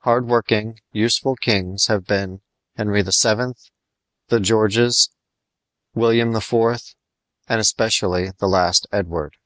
Hard 0.00 0.26
working, 0.26 0.78
useful 0.92 1.34
kings 1.34 1.86
have 1.86 2.04
been 2.04 2.42
Henry 2.76 3.00
VII., 3.00 3.54
the 4.28 4.38
Georges, 4.38 5.08
William 5.94 6.36
IV., 6.36 6.54
and 7.48 7.58
especially 7.58 8.32
the 8.32 8.48
last 8.48 8.86
Edward. 8.92 9.38